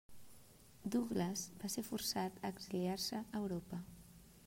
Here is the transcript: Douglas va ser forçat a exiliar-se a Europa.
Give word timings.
Douglas 0.95 1.45
va 1.65 1.71
ser 1.73 1.85
forçat 1.91 2.43
a 2.43 2.53
exiliar-se 2.57 3.23
a 3.27 3.45
Europa. 3.45 3.85